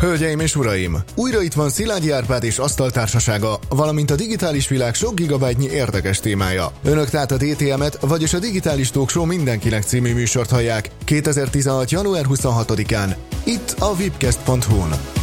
[0.00, 0.96] Hölgyeim és uraim!
[1.14, 6.72] Újra itt van Szilágyi Árpád és Asztaltársasága, valamint a digitális világ sok gigabájtnyi érdekes témája.
[6.84, 11.90] Önök tehát a DTM-et, vagyis a Digitális Talk Show mindenkinek című műsort hallják 2016.
[11.90, 13.14] január 26-án,
[13.44, 15.19] itt a vipcast.hu-n.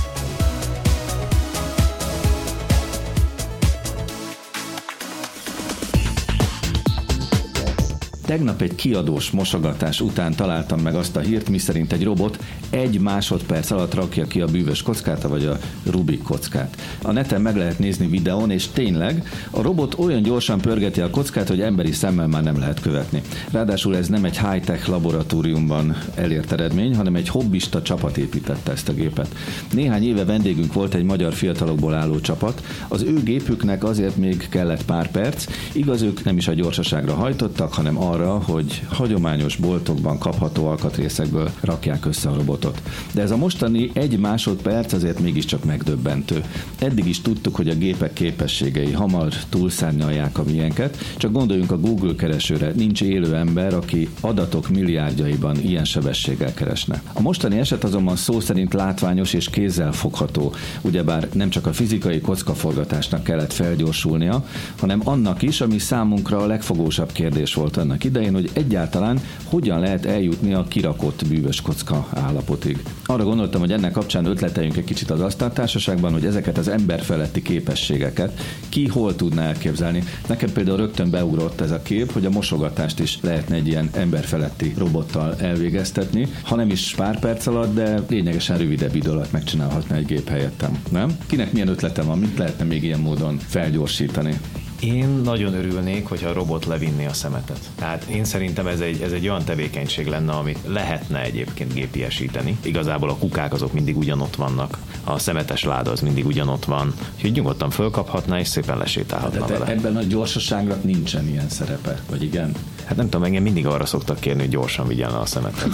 [8.28, 13.72] Tegnap egy kiadós mosogatás után találtam meg azt a hírt, miszerint egy robot egy másodperc
[13.72, 15.58] alatt rakja ki a bűvös kockát, vagy a
[15.92, 16.78] Rubik kockát.
[17.02, 21.48] A neten meg lehet nézni videón, és tényleg a robot olyan gyorsan pörgeti a kockát,
[21.48, 23.22] hogy emberi szemmel már nem lehet követni.
[23.52, 28.94] Ráadásul ez nem egy high-tech laboratóriumban elért eredmény, hanem egy hobbista csapat építette ezt a
[28.94, 29.36] gépet.
[29.74, 32.64] Néhány éve vendégünk volt egy magyar fiatalokból álló csapat.
[32.88, 37.74] Az ő gépüknek azért még kellett pár perc, igaz ők nem is a gyorsaságra hajtottak,
[37.74, 42.82] hanem arra, arra, hogy hagyományos boltokban kapható alkatrészekből rakják össze a robotot.
[43.14, 46.44] De ez a mostani egy másodperc azért mégiscsak megdöbbentő.
[46.80, 52.16] Eddig is tudtuk, hogy a gépek képességei hamar túlszárnyalják a miénket, csak gondoljunk a Google
[52.16, 57.02] keresőre, nincs élő ember, aki adatok milliárdjaiban ilyen sebességgel keresne.
[57.14, 62.22] A mostani eset azonban szó szerint látványos és kézzel fogható, ugyebár nem csak a fizikai
[62.22, 64.46] kockaforgatásnak kellett felgyorsulnia,
[64.80, 70.06] hanem annak is, ami számunkra a legfogósabb kérdés volt annak idején, hogy egyáltalán hogyan lehet
[70.06, 72.84] eljutni a kirakott bűvös kocka állapotig.
[73.06, 78.42] Arra gondoltam, hogy ennek kapcsán ötleteljünk egy kicsit az asztaltársaságban, hogy ezeket az emberfeletti képességeket
[78.70, 80.04] ki hol tudná elképzelni.
[80.28, 84.74] Nekem például rögtön beugrott ez a kép, hogy a mosogatást is lehetne egy ilyen emberfeletti
[84.78, 90.06] robottal elvégeztetni, ha nem is pár perc alatt, de lényegesen rövidebb idő alatt megcsinálhatna egy
[90.06, 90.80] gép helyettem.
[90.92, 91.18] Nem?
[91.28, 94.40] Kinek milyen ötlete van, mit lehetne még ilyen módon felgyorsítani?
[94.80, 97.60] Én nagyon örülnék, hogyha a robot levinni a szemetet.
[97.76, 102.58] Tehát én szerintem ez egy, ez egy olyan tevékenység lenne, amit lehetne egyébként gépiesíteni.
[102.62, 107.32] Igazából a kukák azok mindig ugyanott vannak, a szemetes láda az mindig ugyanott van, úgyhogy
[107.32, 109.72] nyugodtan fölkaphatná és szépen lesétálhatna de, de vele.
[109.72, 112.52] Ebben a gyorsaságnak nincsen ilyen szerepe, vagy igen?
[112.86, 115.70] Hát nem tudom, engem mindig arra szoktak kérni, hogy gyorsan vigyen a szemetet.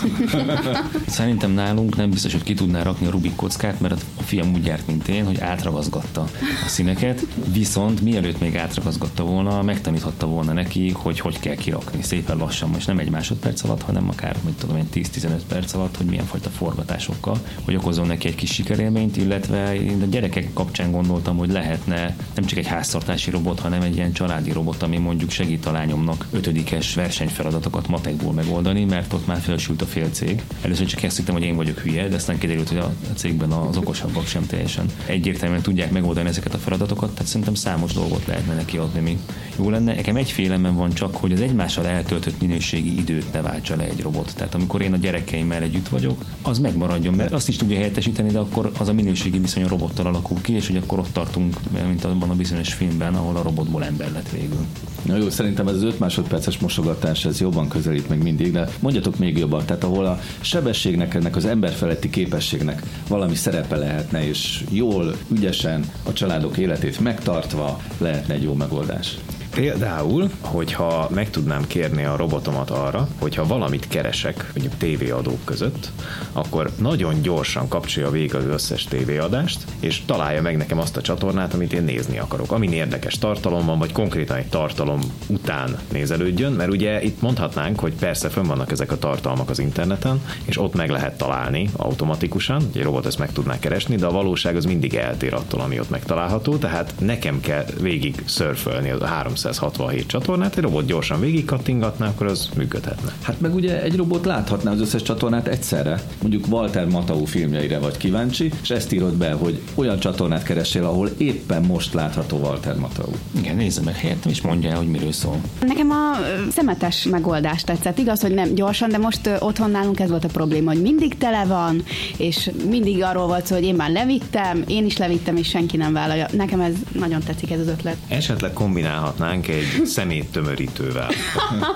[1.08, 4.66] Szerintem nálunk nem biztos, hogy ki tudná rakni a Rubik kockát, mert a fiam úgy
[4.66, 6.22] járt, mint én, hogy átragazgatta
[6.66, 12.38] a színeket, viszont mielőtt még átragazgatta volna, megtaníthatta volna neki, hogy hogy kell kirakni szépen
[12.38, 16.06] lassan, most nem egy másodperc alatt, hanem akár, hogy tudom én, 10-15 perc alatt, hogy
[16.06, 21.38] milyen fajta forgatásokkal, hogy okozzon neki egy kis sikerélményt, illetve én a gyerekek kapcsán gondoltam,
[21.38, 25.66] hogy lehetne nem csak egy háztartási robot, hanem egy ilyen családi robot, ami mondjuk segít
[25.66, 30.44] a lányomnak ötödikes versenyfeladatokat matekból megoldani, mert ott már felsült a fél cég.
[30.62, 33.78] Először csak ezt hittem, hogy én vagyok hülye, de aztán kiderült, hogy a cégben az
[33.78, 38.78] okosabbak sem teljesen egyértelműen tudják megoldani ezeket a feladatokat, tehát szerintem számos dolgot lehetne neki
[38.84, 39.20] adni, mi
[39.58, 39.94] jó lenne.
[39.94, 44.02] Nekem egy félelem van csak, hogy az egymással eltöltött minőségi időt ne váltsa le egy
[44.02, 44.34] robot.
[44.36, 48.40] Tehát amikor én a gyerekeimmel együtt vagyok, az megmaradjon, mert azt is tudja helyettesíteni, de
[48.40, 51.58] akkor az a minőségi viszony a robottal alakul ki, és hogy akkor ott tartunk,
[51.88, 54.66] mint abban a bizonyos filmben, ahol a robotból ember lett végül.
[55.06, 59.18] Na jó, szerintem ez az 5 másodperces mosogatás, ez jobban közelít meg mindig, de mondjatok
[59.18, 65.16] még jobban, tehát ahol a sebességnek, ennek az emberfeletti képességnek valami szerepe lehetne, és jól,
[65.32, 69.18] ügyesen a családok életét megtartva lehetne egy jó megoldás.
[69.54, 75.92] Például, hogyha meg tudnám kérni a robotomat arra, hogyha valamit keresek, mondjuk tévéadók között,
[76.32, 81.54] akkor nagyon gyorsan kapcsolja végig az összes tévéadást, és találja meg nekem azt a csatornát,
[81.54, 82.52] amit én nézni akarok.
[82.52, 87.94] Amin érdekes tartalom van, vagy konkrétan egy tartalom után nézelődjön, mert ugye itt mondhatnánk, hogy
[87.94, 92.84] persze fönn vannak ezek a tartalmak az interneten, és ott meg lehet találni automatikusan, egy
[92.84, 96.58] robot ezt meg tudná keresni, de a valóság az mindig eltér attól, ami ott megtalálható,
[96.58, 102.28] tehát nekem kell végig szörfölni a 300 267 csatornát, egy robot gyorsan végig kattingatná, akkor
[102.28, 103.14] az működhetne.
[103.22, 106.02] Hát meg ugye egy robot láthatná az összes csatornát egyszerre.
[106.22, 111.10] Mondjuk Walter Matau filmjeire vagy kíváncsi, és ezt írod be, hogy olyan csatornát keresél, ahol
[111.18, 113.12] éppen most látható Walter Matau.
[113.38, 115.42] Igen, nézze meg helyettem, és mondja el, hogy miről szól.
[115.62, 116.18] Nekem a
[116.52, 117.98] szemetes megoldás tetszett.
[117.98, 121.46] Igaz, hogy nem gyorsan, de most otthon nálunk ez volt a probléma, hogy mindig tele
[121.46, 121.84] van,
[122.18, 125.94] és mindig arról volt szó, hogy én már levittem, én is levittem, és senki nem
[125.94, 126.28] vállalja.
[126.32, 127.98] Nekem ez nagyon tetszik ez az ötlet.
[128.08, 131.10] Esetleg kombinálhatnánk csinálnánk egy szeméttömörítővel.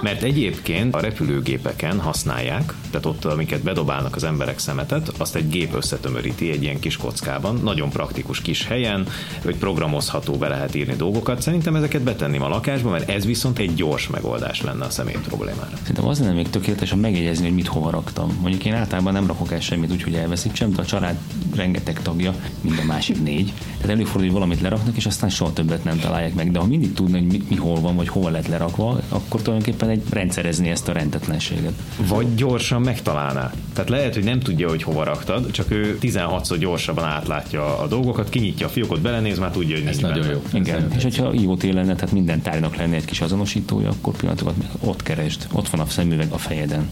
[0.02, 5.76] Mert egyébként a repülőgépeken használják, tehát ott, amiket bedobálnak az emberek szemetet, azt egy gép
[5.76, 9.08] összetömöríti egy ilyen kis kockában, nagyon praktikus kis helyen,
[9.44, 11.42] hogy programozható be lehet írni dolgokat.
[11.42, 15.78] Szerintem ezeket betenném a lakásba, mert ez viszont egy gyors megoldás lenne a szemét problémára.
[15.78, 18.38] Szerintem az lenne még tökéletes, ha megjegyezni, hogy mit hova raktam.
[18.42, 21.16] Mondjuk én általában nem rakok el semmit úgy, hogy elveszítsem, de a család
[21.56, 23.54] rengeteg tagja, mind a másik négy.
[23.76, 26.52] Tehát előfordul, hogy valamit leraknak, és aztán soha többet nem találják meg.
[26.52, 30.70] De ha mindig tudnak, hogy hol van, vagy hova lett lerakva, akkor tulajdonképpen egy rendszerezni
[30.70, 31.74] ezt a rendetlenséget.
[32.08, 33.52] Vagy gyorsan megtalálná.
[33.74, 38.30] Tehát lehet, hogy nem tudja, hogy hova raktad, csak ő 16-szor gyorsabban átlátja a dolgokat,
[38.30, 40.34] kinyitja a fiókot, belenéz, már tudja, hogy Ez nincs nagyon benne.
[40.34, 40.60] jó.
[40.60, 45.04] Igen, és hogyha IoT lenne, tehát minden tárgynak lenne egy kis azonosítója, akkor pillanatokat ott
[45.04, 46.88] keresd, ott van a szemüveg a fejeden.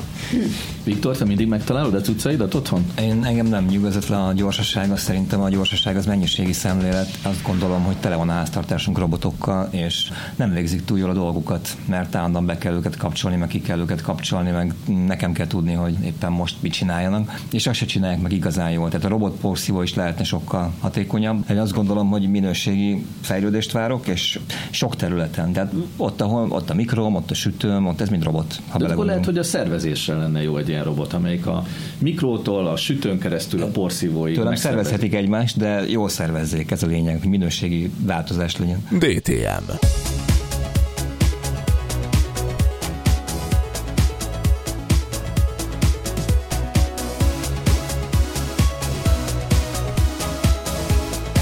[0.83, 2.85] Viktor, te mindig megtalálod a cuccaidat otthon?
[2.99, 7.09] Én engem nem nyugodott le a gyorsaság, azt szerintem a gyorsaság az mennyiségi szemlélet.
[7.21, 11.77] Azt gondolom, hogy tele van a háztartásunk robotokkal, és nem végzik túl jól a dolgukat,
[11.85, 14.73] mert állandóan be kell őket kapcsolni, meg ki kell őket kapcsolni, meg
[15.07, 18.89] nekem kell tudni, hogy éppen most mit csináljanak, és azt se csinálják meg igazán jól.
[18.89, 21.49] Tehát a robot porszívó is lehetne sokkal hatékonyabb.
[21.49, 24.39] Én azt gondolom, hogy minőségi fejlődést várok, és
[24.69, 25.51] sok területen.
[25.53, 28.61] Tehát ott, ahol ott a mikrom, ott a sütőm, ott ez mind robot.
[28.69, 31.63] Ha De akkor lehet, hogy a szervezésre lenne jó egy ilyen robot, amelyik a
[31.97, 34.83] mikrótól, a sütőn keresztül a porszívóig Tőlem megszervezi.
[34.83, 38.87] szervezhetik egymást, de jól szervezzék, ez a lényeg, hogy minőségi változás legyen.
[38.91, 40.14] DTM.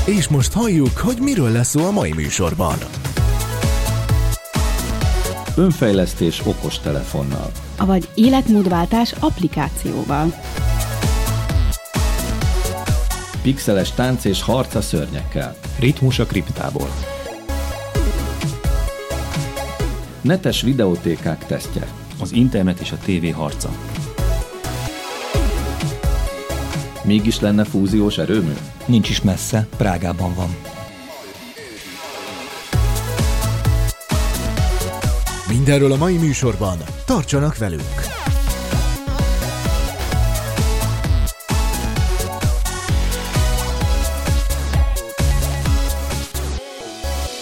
[0.05, 2.77] És most halljuk, hogy miről lesz szó a mai műsorban.
[5.55, 7.51] Önfejlesztés okos telefonnal.
[7.77, 10.33] Vagy életmódváltás applikációval.
[13.41, 15.55] Pixeles tánc és harc a szörnyekkel.
[15.79, 16.89] Ritmus a kriptából.
[20.21, 21.87] Netes videótékák tesztje.
[22.19, 23.69] Az internet és a tévé harca.
[27.03, 28.53] Mégis lenne fúziós erőmű?
[28.85, 30.55] Nincs is messze, Prágában van.
[35.47, 36.77] Mindenről a mai műsorban.
[37.05, 38.11] Tartsanak velünk!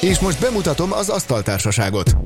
[0.01, 2.20] És most bemutatom az asztaltársaságot.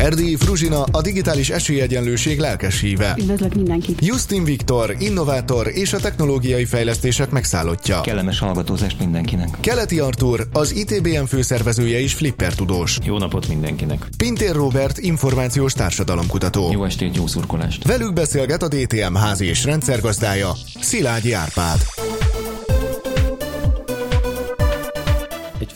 [0.00, 3.14] Erdélyi Fruzsina a digitális esélyegyenlőség lelkes híve.
[3.18, 4.06] Üdvözlök mindenkit!
[4.06, 8.00] Justin Viktor, innovátor és a technológiai fejlesztések megszállottja.
[8.00, 9.48] Kellemes hallgatózást mindenkinek.
[9.60, 12.98] Keleti Artur, az ITBM főszervezője és flipper tudós.
[13.04, 14.08] Jó napot mindenkinek.
[14.16, 16.70] Pintér Robert, információs társadalomkutató.
[16.72, 17.86] Jó estét, jó szurkolást!
[17.86, 21.78] Velük beszélget a DTM házi és rendszergazdája, Szilágyi Árpád.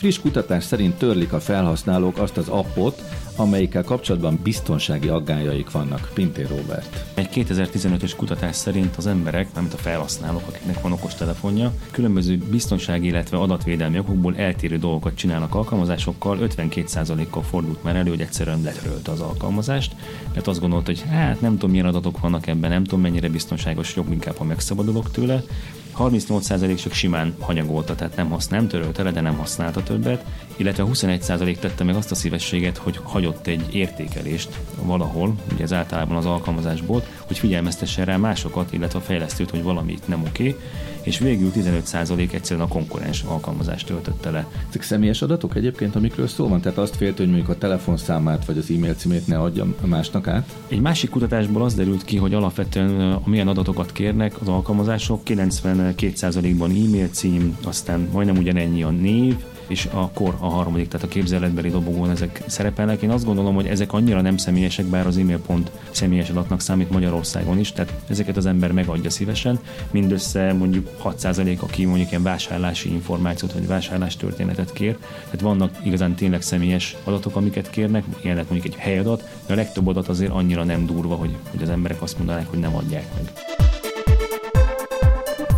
[0.05, 3.03] Friss kutatás szerint törlik a felhasználók azt az appot,
[3.37, 6.11] amelyikkel kapcsolatban biztonsági aggájaik vannak.
[6.15, 7.05] Pintér Robert.
[7.15, 13.37] Egy 2015-ös kutatás szerint az emberek, mármint a felhasználók, akiknek van okostelefonja, különböző biztonsági, illetve
[13.37, 19.95] adatvédelmi okokból eltérő dolgokat csinálnak alkalmazásokkal, 52%-kal fordult már elő, hogy egyszerűen letörölte az alkalmazást,
[20.35, 23.97] mert azt gondolta, hogy hát nem tudom milyen adatok vannak ebben, nem tudom mennyire biztonságos,
[23.97, 25.43] jobb inkább, ha megszabadulok tőle.
[25.99, 30.25] 38% csak simán hanyagolta, tehát nem, hasz, nem törölte le, de nem használta többet,
[30.56, 36.17] illetve 21% tette meg azt a szívességet, hogy hagyott egy értékelést valahol, ugye ez általában
[36.17, 40.56] az alkalmazásból, hogy figyelmeztessen rá másokat, illetve a fejlesztőt, hogy valami itt nem oké,
[41.05, 44.47] és végül 15% egyszerűen a konkurens alkalmazást töltötte le.
[44.69, 46.61] Ezek személyes adatok egyébként, amikről szó van?
[46.61, 50.56] Tehát azt félt, hogy mondjuk a telefonszámát vagy az e-mail címét ne adjam másnak át?
[50.69, 57.09] Egy másik kutatásból az derült ki, hogy alapvetően milyen adatokat kérnek az alkalmazások, 92%-ban e-mail
[57.09, 62.11] cím, aztán majdnem ugyanennyi a név, és a kor a harmadik, tehát a képzeletbeli dobogón
[62.11, 63.02] ezek szerepelnek.
[63.02, 66.91] Én azt gondolom, hogy ezek annyira nem személyesek, bár az e-mail pont személyes adatnak számít
[66.91, 69.58] Magyarországon is, tehát ezeket az ember megadja szívesen.
[69.91, 74.96] Mindössze mondjuk 6% aki mondjuk ilyen vásárlási információt vagy vásárlástörténetet kér.
[75.24, 79.56] Tehát vannak igazán tényleg személyes adatok, amiket kérnek, ilyen lehet mondjuk egy helyadat, de a
[79.56, 83.06] legtöbb adat azért annyira nem durva, hogy, hogy az emberek azt mondanák, hogy nem adják
[83.15, 83.32] meg.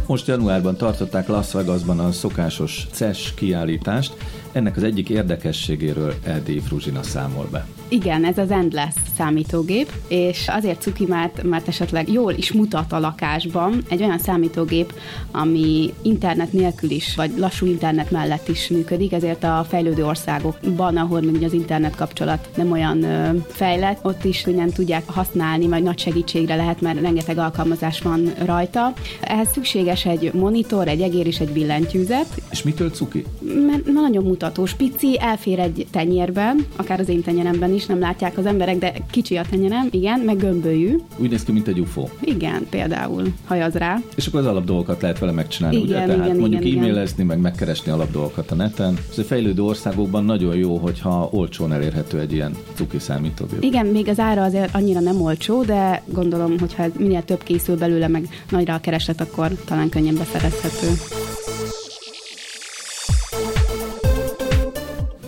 [0.07, 4.17] Most januárban tartották Las Vegasban a szokásos CES kiállítást.
[4.53, 7.67] Ennek az egyik érdekességéről Erdélyi Fruzsina számol be.
[7.89, 12.99] Igen, ez az Endless számítógép, és azért cuki, mert, mert esetleg jól is mutat a
[12.99, 14.93] lakásban egy olyan számítógép,
[15.31, 21.21] ami internet nélkül is, vagy lassú internet mellett is működik, ezért a fejlődő országokban, ahol
[21.21, 25.99] még az internet kapcsolat nem olyan ö, fejlett, ott is könnyen tudják használni, vagy nagy
[25.99, 28.93] segítségre lehet, mert rengeteg alkalmazás van rajta.
[29.21, 33.25] Ehhez szükséges egy monitor, egy egér és egy billentyűzet, És mitől cuki?
[33.67, 38.47] mert nagyon mutatós, pici, elfér egy tenyérben, akár az én tenyeremben is, nem látják az
[38.47, 42.09] emberek, de kicsi a tenyerem, igen, meg gömbölyű, Úgy néz ki, mint egy UFO.
[42.21, 43.99] igen, például hajaz rá.
[44.15, 45.95] És akkor az alapdolgokat lehet vele megcsinálni, ugye?
[45.95, 48.99] Igen, Tehát igen, mondjuk igen, e-mailezni, meg megkeresni alapdolgokat a neten.
[49.11, 53.63] Ez a fejlődő országokban nagyon jó, hogyha olcsón elérhető egy ilyen cuki számítógép.
[53.63, 58.09] Igen, még az ára azért annyira nem olcsó, de gondolom, hogyha minél több készül belőle,
[58.09, 60.87] meg nagyra a kereslet, akkor talán könnyen beszerezhető.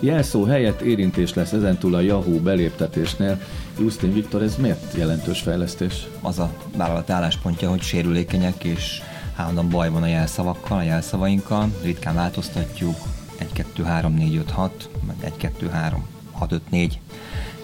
[0.01, 3.41] Jelszó helyett érintés lesz ezentúl a Yahoo beléptetésnél.
[3.79, 6.07] Justin Viktor, ez miért jelentős fejlesztés?
[6.21, 9.03] Az a vállalat álláspontja, hogy sérülékenyek és
[9.37, 12.97] állandóan baj van a jelszavakkal, a jelszavainkkal, ritkán változtatjuk,
[13.39, 17.01] 1, 2, 3, 4, 5, 6, meg 1, 2, 3, 6, 5, 4,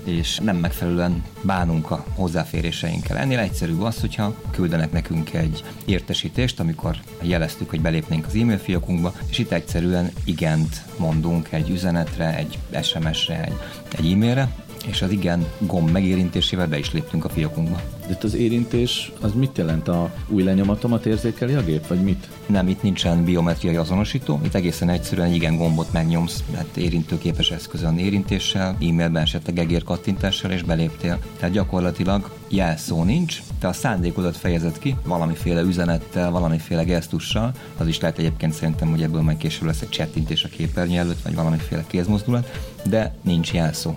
[0.04, 3.16] és nem megfelelően bánunk a hozzáféréseinkkel.
[3.16, 9.14] Ennél egyszerűbb az, hogyha küldenek nekünk egy értesítést, amikor jeleztük, hogy belépnénk az e-mail fiókunkba,
[9.30, 13.56] és itt egyszerűen igent mondunk egy üzenetre, egy SMS-re, egy,
[13.98, 17.80] egy e-mailre, és az igen gomb megérintésével be is léptünk a fiókunkba.
[18.06, 19.88] De itt az érintés, az mit jelent?
[19.88, 22.28] A új lenyomatomat érzékeli a gép, vagy mit?
[22.46, 27.98] Nem, itt nincsen biometriai azonosító, itt egészen egyszerűen egy igen gombot megnyomsz, hát érintőképes eszközön
[27.98, 31.18] érintéssel, e-mailben esetleg egér kattintással, és beléptél.
[31.38, 38.00] Tehát gyakorlatilag jelszó nincs, te a szándékodat fejezed ki valamiféle üzenettel, valamiféle gesztussal, az is
[38.00, 41.84] lehet egyébként szerintem, hogy ebből majd később lesz egy csettintés a képernyő előtt, vagy valamiféle
[41.86, 42.50] kézmozdulat,
[42.84, 43.94] de nincs jelszó.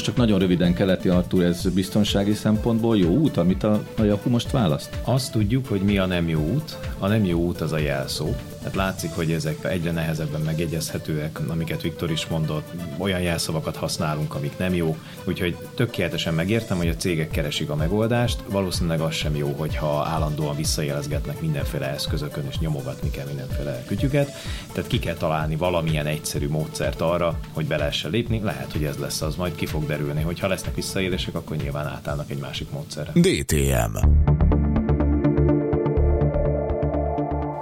[0.00, 4.30] Most csak nagyon röviden keleti Artur, ez biztonsági szempontból jó út, amit a, a Yahoo
[4.30, 4.98] most választ?
[5.04, 6.76] Azt tudjuk, hogy mi a nem jó út.
[6.98, 8.34] A nem jó út az a jelszó.
[8.60, 14.58] Tehát látszik, hogy ezek egyre nehezebben megjegyezhetőek, amiket Viktor is mondott, olyan jelszavakat használunk, amik
[14.58, 19.54] nem jó, úgyhogy tökéletesen megértem, hogy a cégek keresik a megoldást, valószínűleg az sem jó,
[19.58, 24.30] hogyha állandóan visszajelezgetnek mindenféle eszközökön, és nyomogatni kell mindenféle kütyüket,
[24.72, 28.96] tehát ki kell találni valamilyen egyszerű módszert arra, hogy be lehessen lépni, lehet, hogy ez
[28.96, 33.12] lesz az, majd ki fog derülni, hogyha lesznek visszaélések, akkor nyilván átállnak egy másik módszerre.
[33.14, 34.08] DTM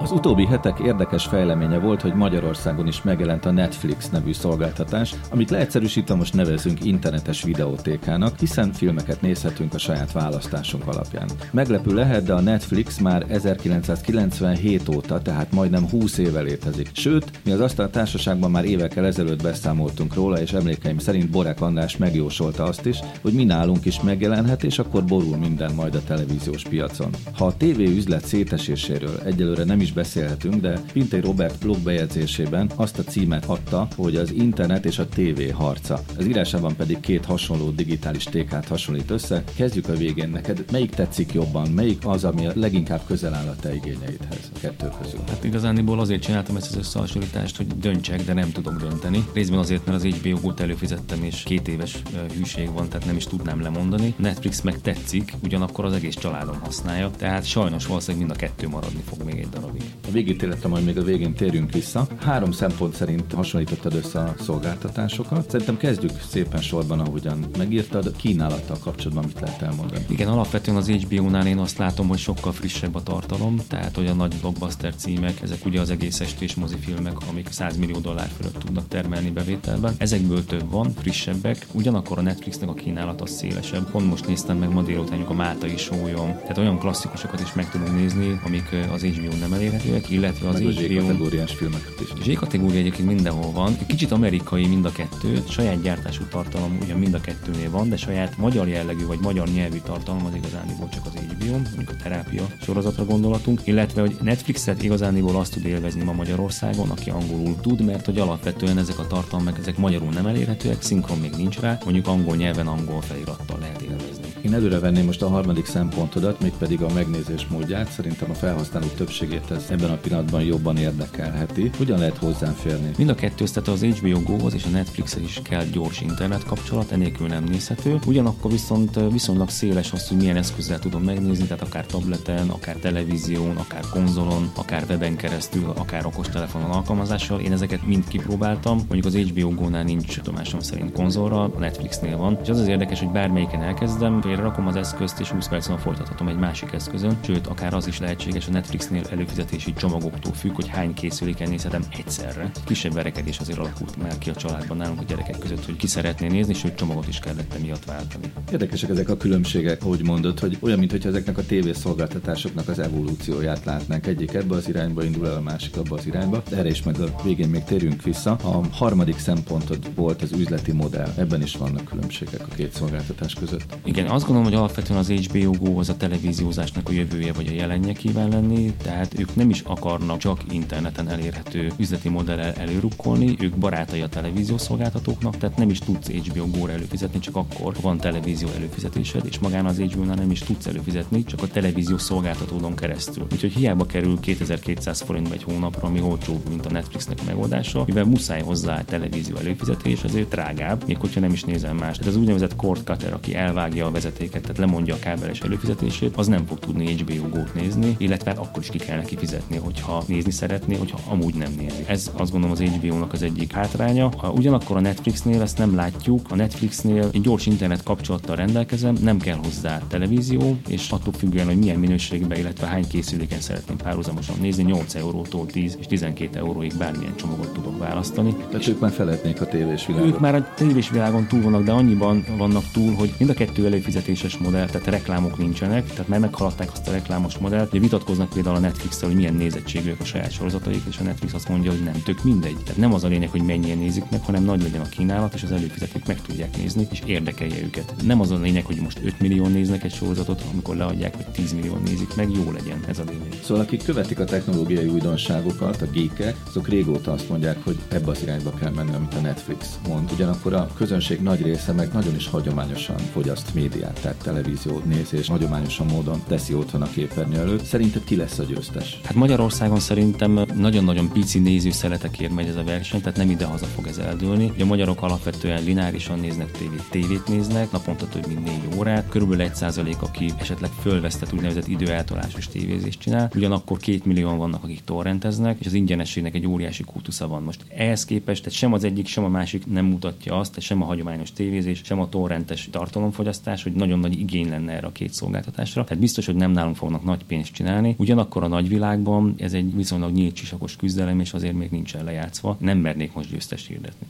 [0.08, 5.50] Az utóbbi hetek érdekes fejleménye volt, hogy Magyarországon is megjelent a Netflix nevű szolgáltatás, amit
[5.50, 11.28] leegyszerűsítve most nevezünk internetes videótékának, hiszen filmeket nézhetünk a saját választásunk alapján.
[11.50, 16.90] Meglepő lehet, de a Netflix már 1997 óta, tehát majdnem 20 éve létezik.
[16.92, 21.96] Sőt, mi az Asztal Társaságban már évekkel ezelőtt beszámoltunk róla, és emlékeim szerint Borek András
[21.96, 26.62] megjósolta azt is, hogy mi nálunk is megjelenhet, és akkor borul minden majd a televíziós
[26.62, 27.10] piacon.
[27.32, 32.98] Ha a TV üzlet széteséséről egyelőre nem is beszélhetünk, de Pintei Robert blog bejegyzésében azt
[32.98, 36.00] a címet adta, hogy az internet és a TV harca.
[36.18, 39.44] Az írásában pedig két hasonló digitális tékát hasonlít össze.
[39.56, 40.28] Kezdjük a végén.
[40.28, 41.68] Neked melyik tetszik jobban?
[41.70, 45.20] Melyik az, ami leginkább közel áll a te igényeidhez a kettő közül?
[45.28, 49.24] Hát igazániból azért csináltam ezt az összehasonlítást, hogy döntsek, de nem tudok dönteni.
[49.32, 52.02] Részben azért, mert az HBO Go-t előfizettem, és két éves
[52.36, 54.14] hűség van, tehát nem is tudnám lemondani.
[54.16, 59.02] Netflix meg tetszik, ugyanakkor az egész családom használja, tehát sajnos valószínűleg mind a kettő maradni
[59.08, 59.87] fog még egy darabig.
[60.08, 62.06] A végítéletre majd még a végén térjünk vissza.
[62.20, 65.50] Három szempont szerint hasonlítottad össze a szolgáltatásokat.
[65.50, 68.16] Szerintem kezdjük szépen sorban, ahogyan megírtad.
[68.16, 70.04] Kínálattal kapcsolatban mit lehet elmondani?
[70.08, 74.34] Igen, alapvetően az HBO-nál én azt látom, hogy sokkal frissebb a tartalom, tehát olyan nagy
[74.40, 79.30] blockbuster címek, ezek ugye az egész estés mozifilmek, amik 100 millió dollár fölött tudnak termelni
[79.30, 79.94] bevételben.
[79.98, 83.90] Ezekből több van, frissebbek, ugyanakkor a Netflixnek a kínálat az szélesebb.
[83.90, 87.94] Pont most néztem meg ma délután a Máltai sólyom, tehát olyan klasszikusokat is meg tudunk
[87.94, 92.26] nézni, amik az HBO nem elérhetőek, illetve az HBO kategóriás filmeket is.
[92.26, 93.76] és kategória egyébként mindenhol van.
[93.86, 98.36] Kicsit amerikai mind a kettő, saját gyártású tartalom ugyan mind a kettőnél van, de saját
[98.36, 103.04] magyar jellegű vagy magyar nyelvű tartalom az igazániból csak az HBO, mondjuk a terápia sorozatra
[103.04, 108.18] gondolatunk, illetve hogy Netflixet igazániból azt tud élvezni ma Magyarországon, aki angolul tud, mert hogy
[108.18, 112.66] alapvetően ezek a tartalmak, ezek magyarul nem elérhetőek, szinkron még nincs rá, mondjuk angol nyelven,
[112.66, 114.17] angol felirattal lehet élvezni.
[114.42, 117.90] Én előre venném most a harmadik szempontodat, mégpedig a megnézés módját.
[117.90, 121.70] Szerintem a felhasználók többségét ez ebben a pillanatban jobban érdekelheti.
[121.76, 122.90] Hogyan lehet hozzáférni?
[122.96, 126.90] Mind a kettő, tehát az HBO Go-hoz és a Netflixhez is kell gyors internet kapcsolat,
[126.90, 127.98] enélkül nem nézhető.
[128.06, 133.56] Ugyanakkor viszont viszonylag széles az, hogy milyen eszközzel tudom megnézni, tehát akár tableten, akár televízión,
[133.56, 137.40] akár konzolon, akár weben keresztül, akár okostelefonon alkalmazással.
[137.40, 138.76] Én ezeket mind kipróbáltam.
[138.76, 142.38] Mondjuk az HBO Go-nál nincs tudomásom szerint konzolra, a Netflixnél van.
[142.42, 146.28] És az az érdekes, hogy bármelyiken elkezdem, félrerakom az eszközt, és 20 perc múlva folytathatom
[146.28, 147.18] egy másik eszközön.
[147.24, 152.50] Sőt, akár az is lehetséges a Netflixnél előfizetési csomagoktól függ, hogy hány készüléken nézhetem egyszerre.
[152.64, 156.26] Kisebb verekedés azért alakult már ki a családban nálunk a gyerekek között, hogy ki szeretné
[156.26, 158.32] nézni, sőt csomagot is kellett emiatt váltani.
[158.52, 164.06] Érdekesek ezek a különbségek, ahogy mondod, hogy olyan, mintha ezeknek a tévészolgáltatásoknak az evolúcióját látnánk.
[164.06, 166.42] Egyik ebbe az irányba indul el, a másik abba az irányba.
[166.50, 168.30] Erre is majd a végén még térjünk vissza.
[168.30, 171.12] A harmadik szempontod volt az üzleti modell.
[171.16, 173.76] Ebben is vannak különbségek a két szolgáltatás között.
[173.84, 177.52] Igen, Azt gondolom, hogy alapvetően az HBO Go az a televíziózásnak a jövője vagy a
[177.52, 183.56] jelenje kíván lenni, tehát ők nem is akarnak csak interneten elérhető üzleti modellel előrukkolni, ők
[183.56, 188.48] barátai a televíziós szolgáltatóknak, tehát nem is tudsz HBO Go-ra előfizetni, csak akkor van televízió
[188.56, 193.26] előfizetésed, és magán az HBO-nál nem is tudsz előfizetni, csak a televíziós szolgáltatódon keresztül.
[193.32, 198.42] Úgyhogy hiába kerül 2200 forintba egy hónapra, ami olcsóbb, mint a Netflixnek megoldása, mivel muszáj
[198.42, 201.96] hozzá televízió előfizetés, azért drágább, még hogyha nem is nézem más.
[201.96, 206.26] Tehát az úgynevezett cord cutter, aki elvágja a vezetéket, tehát lemondja a kábeles előfizetését, az
[206.26, 210.30] nem fog tudni HBO Go-t nézni, illetve akkor is ki kell neki fizetni, hogyha nézni
[210.30, 211.84] szeretné, hogyha amúgy nem nézi.
[211.86, 214.10] Ez azt gondolom az HBO-nak az egyik hátránya.
[214.16, 219.18] Ha ugyanakkor a Netflixnél ezt nem látjuk, a Netflixnél egy gyors internet kapcsolattal rendelkezem, nem
[219.18, 224.62] kell hozzá televízió, és attól függően, hogy milyen minőségben, illetve hány készüléken szeretném párhuzamosan nézni,
[224.62, 228.34] 8 eurótól 10 és 12 euróig bármilyen csomagot tudok választani.
[228.50, 230.08] Tehát ők már felednék a tévés világot.
[230.08, 233.66] Ők már a tévés világon túl vannak, de annyiban vannak túl, hogy mind a kettő
[233.98, 237.68] előfizetéses modell, tehát reklámok nincsenek, tehát már meghaladták azt a reklámos modellt.
[237.68, 241.48] Ugye vitatkoznak például a netflix hogy milyen nézettségűek a saját sorozataik, és a Netflix azt
[241.48, 242.56] mondja, hogy nem, tök mindegy.
[242.56, 245.42] Tehát nem az a lényeg, hogy mennyien nézik meg, hanem nagy legyen a kínálat, és
[245.42, 247.94] az előfizetők meg tudják nézni, és érdekelje őket.
[248.04, 251.52] Nem az a lényeg, hogy most 5 millió néznek egy sorozatot, amikor leadják, hogy 10
[251.52, 253.32] millió nézik meg, jó legyen ez a lényeg.
[253.42, 258.22] Szóval akik követik a technológiai újdonságokat, a geekek, azok régóta azt mondják, hogy ebbe az
[258.22, 260.10] irányba kell menni, amit a Netflix mond.
[260.12, 265.28] Ugyanakkor a közönség nagy része meg nagyon is hagyományosan fogyaszt médiát, tehát televíziót néz, és
[265.28, 267.64] hagyományosan módon teszi otthon a képernyő előtt.
[267.64, 269.00] Szerinted ki lesz a győztes?
[269.04, 273.98] Hát Magyarországon szerintem nagyon-nagyon pici nézőszeletekért megy ez a verseny, tehát nem ide-haza fog ez
[273.98, 274.52] eldőlni.
[274.60, 279.54] A magyarok alapvetően lineárisan néznek tévét, tévét néznek, naponta több mint négy órát, körülbelül egy
[279.54, 283.30] százalék, aki esetleg fölvesztett úgynevezett időeltolásos tévézést csinál.
[283.34, 287.42] Ugyanakkor két millióan vannak, akik torrenteznek, és az ingyenességnek egy óriási kultusza van.
[287.42, 290.84] Most ehhez képest, tehát sem az egyik, sem a másik nem mutatja azt, sem a
[290.84, 295.84] hagyományos tévézés, sem a torrentes tartalomfogyasztás, hogy nagyon nagy igény lenne erre a két szolgáltatásra.
[295.84, 297.94] Tehát biztos, hogy nem nálunk fognak nagy pénzt csinálni.
[297.98, 302.56] Ugyanakkor a nagyvilágban ez egy viszonylag nyílt csisakos küzdelem, és azért még nincsen lejátszva.
[302.60, 304.06] Nem mernék most győztes hirdetni.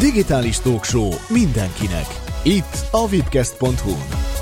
[0.00, 2.06] Digitális Talkshow mindenkinek.
[2.44, 4.37] Itt a vipcast.hu-n.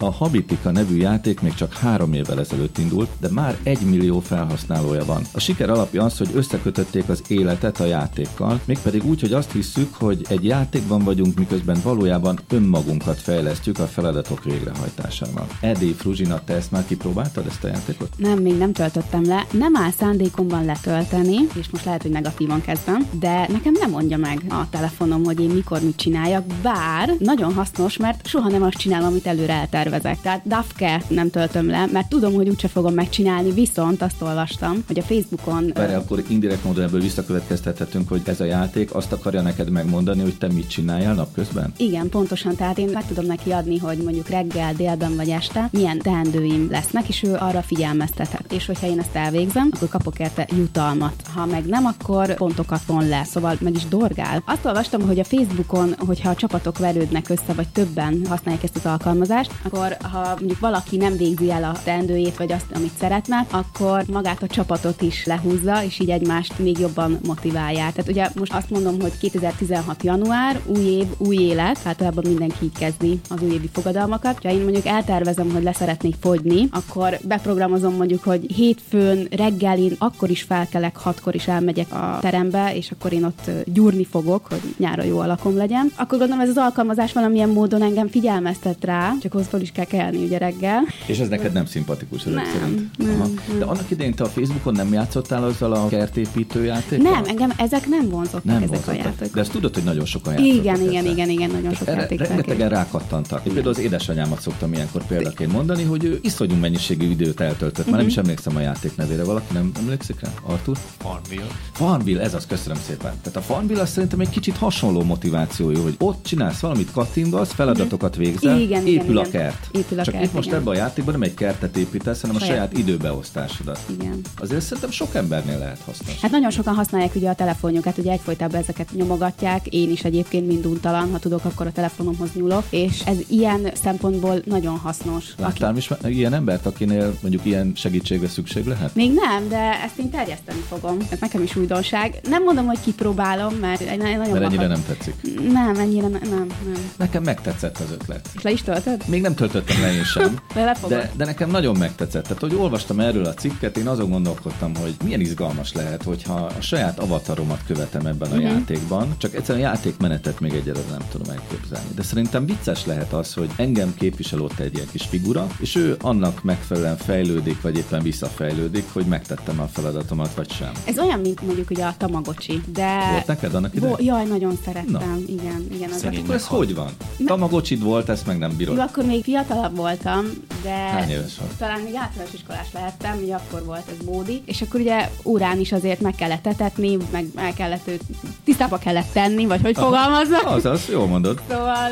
[0.00, 5.04] A Habitika nevű játék még csak három évvel ezelőtt indult, de már egy millió felhasználója
[5.04, 5.22] van.
[5.32, 9.94] A siker alapja az, hogy összekötötték az életet a játékkal, mégpedig úgy, hogy azt hisszük,
[9.94, 15.46] hogy egy játékban vagyunk, miközben valójában önmagunkat fejlesztjük a feladatok végrehajtásával.
[15.60, 18.08] Edi Fruzsina, te ezt már kipróbáltad ezt a játékot?
[18.16, 19.46] Nem, még nem töltöttem le.
[19.52, 24.42] Nem áll szándékomban letölteni, és most lehet, hogy negatívan kezdem, de nekem nem mondja meg
[24.48, 29.06] a telefonom, hogy én mikor mit csináljak, bár nagyon hasznos, mert soha nem azt csinálom,
[29.06, 30.20] amit előre eltervezem tervezek.
[30.22, 34.98] Tehát Dafke nem töltöm le, mert tudom, hogy úgyse fogom megcsinálni, viszont azt olvastam, hogy
[34.98, 35.72] a Facebookon...
[35.74, 40.38] Várj, akkor indirekt módon ebből visszakövetkeztethetünk, hogy ez a játék azt akarja neked megmondani, hogy
[40.38, 41.72] te mit csináljál napközben?
[41.76, 42.56] Igen, pontosan.
[42.56, 47.08] Tehát én meg tudom neki adni, hogy mondjuk reggel, délben vagy este milyen teendőim lesznek,
[47.08, 48.52] és ő arra figyelmeztethet.
[48.52, 51.22] És hogyha én ezt elvégzem, akkor kapok érte jutalmat.
[51.34, 54.42] Ha meg nem, akkor pontokat von le, szóval meg is dorgál.
[54.46, 58.86] Azt olvastam, hogy a Facebookon, hogyha a csapatok verődnek össze, vagy többen használják ezt az
[58.86, 63.46] alkalmazást, akkor akkor ha mondjuk valaki nem végzi el a teendőjét, vagy azt, amit szeretne,
[63.50, 67.92] akkor magát a csapatot is lehúzza, és így egymást még jobban motiválják.
[67.92, 70.02] Tehát ugye most azt mondom, hogy 2016.
[70.02, 74.42] január, új év, új élet, általában mindenki így kezdi az újévi fogadalmakat.
[74.42, 80.42] Ha én mondjuk eltervezem, hogy leszeretnék fogyni, akkor beprogramozom mondjuk, hogy hétfőn reggelin akkor is
[80.42, 85.18] felkelek, hatkor is elmegyek a terembe, és akkor én ott gyúrni fogok, hogy nyára jó
[85.18, 85.92] alakom legyen.
[85.96, 90.24] Akkor gondolom ez az alkalmazás valamilyen módon engem figyelmeztet rá, csak ahhoz is kell kelni
[90.24, 90.82] ugye reggel.
[91.06, 92.98] És ez neked nem szimpatikus ezek nem, szerint?
[92.98, 93.58] Nem, nem.
[93.58, 97.10] De annak idején te a Facebookon nem játszottál azzal a kertépítő játékkal?
[97.12, 98.94] Nem, engem ezek nem vonzottak nem ezek vonzottak.
[98.94, 99.34] a játékok.
[99.34, 102.68] De ezt tudod, hogy nagyon sokan játszottak Igen, igen, igen, igen, nagyon sok játék rengetegen
[102.68, 103.46] rákattantak.
[103.46, 107.86] Én például az édesanyámat szoktam ilyenkor példaként mondani, hogy ő iszonyú mennyiségű időt eltöltött.
[107.86, 109.24] Már nem is emlékszem a játék nevére.
[109.24, 110.30] Valaki nem emlékszik rá?
[110.42, 110.76] Artur?
[110.98, 111.46] Farmville.
[111.72, 113.12] Farmville, ez az, köszönöm szépen.
[113.22, 118.16] Tehát a Farmville azt szerintem egy kicsit hasonló motivációjú, hogy ott csinálsz valamit, kattingasz, feladatokat
[118.16, 119.30] végzel, Igen, igen, épül a igen.
[119.30, 119.57] kert.
[119.72, 120.58] Épül a Csak kert, itt most igen.
[120.60, 122.54] ebben a játékban nem egy kertet építesz, hanem a Saját.
[122.54, 123.78] saját időbeosztásodat.
[124.00, 124.20] Igen.
[124.38, 126.20] Azért szerintem sok embernél lehet hasznos.
[126.20, 130.66] Hát nagyon sokan használják ugye a telefonjukat, ugye egyfolytában ezeket nyomogatják, én is egyébként mind
[130.66, 135.24] untalan, ha tudok, akkor a telefonomhoz nyúlok, és ez ilyen szempontból nagyon hasznos.
[135.38, 135.42] Aki...
[135.42, 138.94] Láttál is ilyen embert, akinél mondjuk ilyen segítségre szükség lehet?
[138.94, 140.96] Még nem, de ezt én terjeszteni fogom.
[141.10, 142.20] Ez nekem is újdonság.
[142.28, 145.14] Nem mondom, hogy kipróbálom, mert egy nagyon Mert ennyire vakad- nem tetszik.
[145.52, 146.82] Nem, ennyire ne, nem, nem.
[146.96, 148.28] Nekem megtetszett az ötlet.
[148.36, 149.02] És le is töltöd?
[149.06, 150.36] Még nem töltöttem töltöttem le én sem.
[150.54, 150.74] De.
[150.88, 152.22] De, de nekem nagyon megtetszett.
[152.22, 156.60] Tehát, hogy olvastam erről a cikket, én azon gondolkodtam, hogy milyen izgalmas lehet, hogyha a
[156.60, 158.44] saját avataromat követem ebben a Mhm.
[158.44, 161.88] játékban, csak egyszerűen a játékmenetet még egyelőre nem tudom elképzelni.
[161.94, 165.96] De szerintem vicces lehet az, hogy engem képvisel ott egy ilyen kis figura, és ő
[166.00, 170.72] annak megfelelően fejlődik, vagy éppen visszafejlődik, hogy megtettem a feladatomat, vagy sem.
[170.84, 173.08] Ez olyan, mint mondjuk ugye a Tamagocsi, de...
[173.10, 173.94] Volt neked annak idején?
[173.94, 174.92] Vo- Jaj, nagyon szerettem.
[174.92, 175.16] Na.
[175.26, 175.90] Igen, igen.
[175.90, 176.90] Az Akkor ez hogy van?
[177.26, 178.76] Tamagocsid volt, ezt meg nem bírod.
[178.76, 180.26] Jó, akkor még fiatalabb voltam,
[180.62, 180.70] de...
[180.70, 181.52] Hány éves volt?
[181.58, 185.72] Talán még általános iskolás lehettem, ugye akkor volt ez Bódi, és akkor ugye órán is
[185.72, 188.02] azért meg kellett etetni, meg el kellett őt,
[188.44, 190.46] tisztába kellett tenni, vagy hogy fogalmaznak.
[190.46, 191.40] Az, az, jól mondod.
[191.48, 191.90] Szóval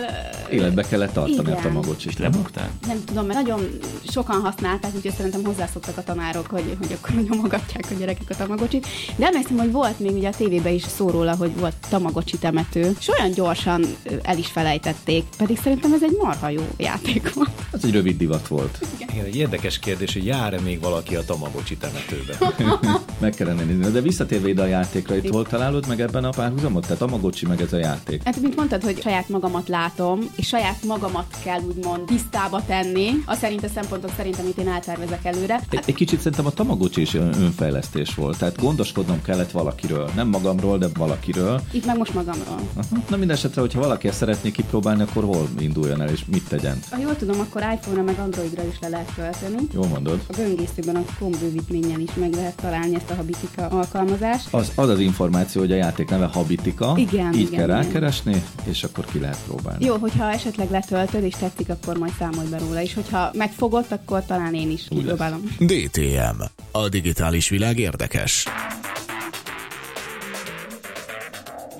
[0.50, 1.52] Életbe kellett tartani Igen.
[1.52, 2.18] a tamagocsit.
[2.18, 2.70] Lebuktál?
[2.86, 3.78] nem tudom, mert nagyon
[4.08, 8.86] sokan használták, úgyhogy szerintem hozzászoktak a tanárok, hogy, hogy akkor nyomogatják a gyerekek a tamagocsit.
[9.16, 12.96] De emlékszem, hogy volt még ugye a tévében is szó róla, hogy volt tamagocsi temető,
[12.98, 13.84] és olyan gyorsan
[14.22, 17.34] el is felejtették, pedig szerintem ez egy marha jó játék.
[17.72, 18.78] Ez egy rövid divat volt.
[19.10, 22.54] Igen, egy érdekes kérdés, hogy jár-e még valaki a Tamagocsi temetőbe?
[23.18, 23.90] Meg kellene nézni.
[23.90, 26.82] De visszatérve ide a játékra, itt hol találod meg ebben a párhuzamot?
[26.82, 28.22] Tehát Tamagocsi meg ez a játék.
[28.24, 33.38] Hát, mint mondtad, hogy saját magamat látom, és saját magamat kell úgymond tisztába tenni, az
[33.38, 35.60] szerint a szempontok szerint, amit én eltervezek előre.
[35.70, 38.38] Egy, egy kicsit szerintem a Tamagocsi is ön- önfejlesztés volt.
[38.38, 40.10] Tehát gondoskodnom kellett valakiről.
[40.14, 41.60] Nem magamról, de valakiről.
[41.70, 42.60] Itt meg most magamról.
[42.74, 43.02] Aha.
[43.08, 46.78] Na minden esetre, hogyha valaki ezt szeretné kipróbálni, akkor hol induljon el és mit tegyen?
[46.90, 49.56] Ha jól tudom, akkor iPhone-ra meg Androidra is le lehet tölteni.
[49.72, 50.20] Jól mondod?
[50.26, 54.54] A böngészőben a Chrome bővítménnyel is meg lehet találni ezt a Habitika alkalmazást.
[54.54, 56.94] Az, az az információ, hogy a játék neve Habitika.
[56.96, 57.82] Igen, Így igen, kell igen.
[57.82, 59.84] rákeresni, és akkor ki lehet próbálni.
[59.84, 64.24] Jó, hogyha esetleg letöltöd és tetszik, akkor majd számolj be róla, és hogyha megfogott, akkor
[64.24, 65.56] talán én is kipróbálom.
[65.58, 66.42] DTM.
[66.70, 68.46] A digitális világ érdekes.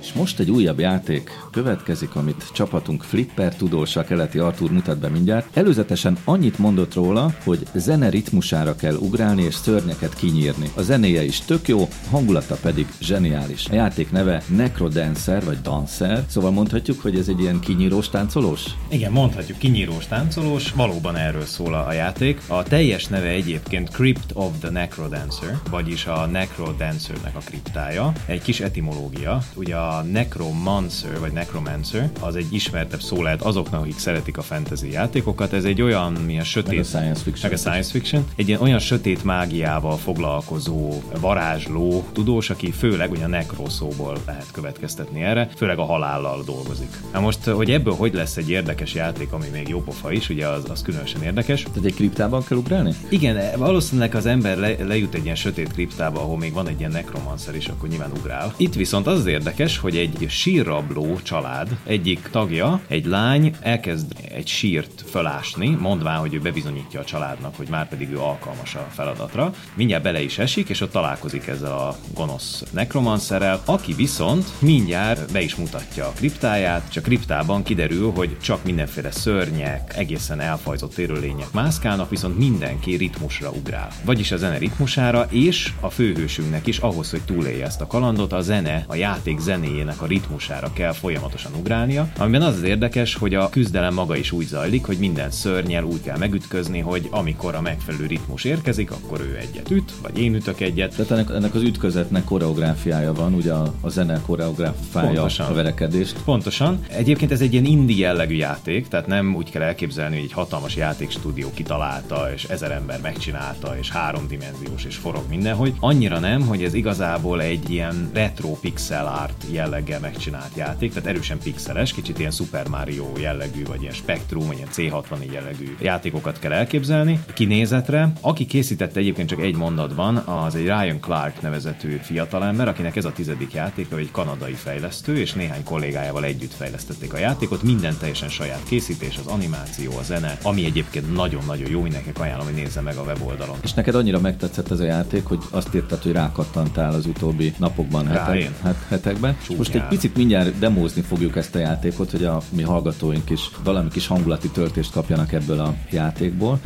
[0.00, 5.56] És most egy újabb játék következik, amit csapatunk Flipper tudósa keleti Artur mutat be mindjárt.
[5.56, 10.70] Előzetesen annyit mondott róla, hogy zene ritmusára kell ugrálni és szörnyeket kinyírni.
[10.74, 13.66] A zenéje is tök jó, hangulata pedig zseniális.
[13.70, 18.64] A játék neve Necrodancer vagy Dancer, szóval mondhatjuk, hogy ez egy ilyen kinyírós táncolós?
[18.88, 22.40] Igen, mondhatjuk kinyírós táncolós, valóban erről szól a játék.
[22.46, 28.12] A teljes neve egyébként Crypt of the Necrodancer, vagyis a Necrodancernek a kriptája.
[28.26, 29.42] Egy kis etimológia.
[29.54, 34.90] Ugye a Necromancer, vagy Necromancer, az egy ismertebb szó lehet azoknak, akik szeretik a fantasy
[34.90, 35.52] játékokat.
[35.52, 36.70] Ez egy olyan milyen sötét...
[36.70, 37.50] Meg a science fiction.
[37.50, 38.24] Meg a science fiction.
[38.36, 44.46] Egy ilyen olyan sötét mágiával foglalkozó varázsló tudós, aki főleg ugye a necro szóból lehet
[44.52, 46.88] következtetni erre, főleg a halállal dolgozik.
[47.12, 50.46] Na most, hogy ebből hogy lesz egy érdekes játék, ami még jó pofa is, ugye
[50.46, 51.62] az, az különösen érdekes.
[51.62, 52.94] Tehát egy kriptában kell ugrálni?
[53.08, 56.90] Igen, valószínűleg az ember le, lejut egy ilyen sötét kriptába, ahol még van egy ilyen
[56.90, 58.54] nekromancer is, akkor nyilván ugrál.
[58.56, 64.46] Itt viszont az az érdekes, hogy egy sírrabló család egyik tagja, egy lány elkezd egy
[64.46, 69.52] sírt fölásni, mondván, hogy ő bebizonyítja a családnak, hogy már pedig ő alkalmas a feladatra.
[69.74, 75.40] Mindjárt bele is esik, és ott találkozik ezzel a gonosz nekromancerrel, aki viszont mindjárt be
[75.40, 82.10] is mutatja a kriptáját, csak kriptában kiderül, hogy csak mindenféle szörnyek, egészen elfajzott élőlények mászkálnak,
[82.10, 83.88] viszont mindenki ritmusra ugrál.
[84.04, 88.40] Vagyis a zene ritmusára, és a főhősünknek is ahhoz, hogy túlélje ezt a kalandot, a
[88.40, 91.24] zene, a játék zenéjének a ritmusára kell folyamatosan
[91.58, 95.84] ugrálnia, amiben az az érdekes, hogy a küzdelem maga is úgy zajlik, hogy minden szörnyel
[95.84, 100.34] úgy kell megütközni, hogy amikor a megfelelő ritmus érkezik, akkor ő egyet üt, vagy én
[100.34, 105.46] ütök egyet, Tehát ennek, ennek az ütközetnek koreográfiája van, ugye a, a zene koreográfája Pontosan.
[105.46, 106.16] a verekedést.
[106.24, 106.80] Pontosan.
[106.88, 110.76] Egyébként ez egy ilyen indie jellegű játék, tehát nem úgy kell elképzelni, hogy egy hatalmas
[110.76, 115.74] játékstúdió kitalálta, és ezer ember megcsinálta, és háromdimenziós, és forog mindenhogy.
[115.80, 121.38] Annyira nem, hogy ez igazából egy ilyen retro pixel art jelleggel megcsinált játék, tehát erősen
[121.38, 126.52] pixeles, kicsit ilyen Super Mario jellegű, vagy ilyen Spectrum, vagy ilyen C64 jellegű játékokat kell
[126.52, 127.20] elképzelni.
[127.34, 133.04] Kinézetre, aki készítette egyébként csak egy mondatban, az egy Ryan Clark nevezetű fiatalember, akinek ez
[133.04, 137.62] a tizedik játéka, egy kanadai fejlesztő, és néhány kollégájával együtt fejlesztették a játékot.
[137.62, 142.54] Minden teljesen saját készítés, az animáció, a zene, ami egyébként nagyon-nagyon jó, mindenkinek ajánlom, hogy
[142.54, 143.56] nézze meg a weboldalon.
[143.62, 148.06] És neked annyira megtetszett ez a játék, hogy azt írtad, hogy rákattantál az utóbbi napokban,
[148.06, 149.36] hetek, het, hetekben.
[149.44, 149.56] Csúnyán.
[149.56, 150.58] Most egy picit mindjárt
[150.96, 155.32] demózni fogjuk ezt a játékot, hogy a mi hallgatóink is valami kis hangulati töltést kapjanak
[155.32, 156.60] ebből a játékból.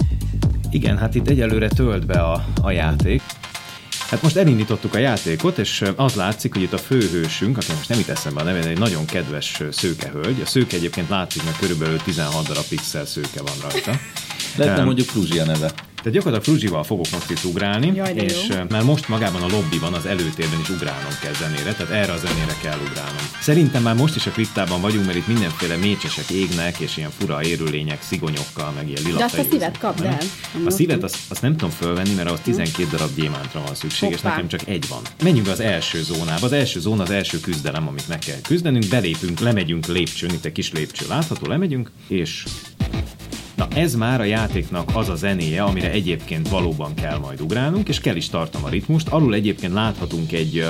[0.70, 3.22] Igen, hát itt egyelőre tölt be a, a játék.
[4.10, 7.98] Hát most elindítottuk a játékot, és az látszik, hogy itt a főhősünk, aki most nem
[7.98, 10.40] itt eszembe a nevén, egy nagyon kedves szőke hölgy.
[10.40, 13.90] A szőke egyébként látszik, mert körülbelül 16 darab pixel szőke van rajta.
[14.56, 14.84] Lehetne Nem.
[14.84, 15.72] mondjuk Fruzsia neve.
[16.02, 18.54] Tehát gyakorlatilag Frugival fogok most itt ugrálni, Jaj, és jó.
[18.54, 22.16] eh, már most magában a lobbyban, az előtérben is ugrálnom kell zenére, tehát erre a
[22.16, 23.24] zenére kell ugrálnom.
[23.40, 27.42] Szerintem már most is a kriptában vagyunk, mert itt mindenféle mécsesek égnek, és ilyen fura
[27.42, 30.18] érőlények, szigonyokkal, meg ilyen lila De azt a szívet kapd el.
[30.66, 34.16] A szívet azt, azt nem tudom fölvenni, mert ahhoz 12 darab gyémántra van szükség, és
[34.16, 34.28] Hoppá.
[34.28, 35.02] nekem csak egy van.
[35.22, 36.46] Menjünk az első zónába.
[36.46, 38.86] Az első zóna az első küzdelem, amit meg kell küzdenünk.
[38.88, 42.44] Belépünk, lemegyünk lépcsőn, itt egy kis lépcső látható, lemegyünk, és
[43.60, 48.00] Na ez már a játéknak az a zenéje, amire egyébként valóban kell majd ugrálnunk, és
[48.00, 49.08] kell is tartom a ritmust.
[49.08, 50.64] Alul egyébként láthatunk egy,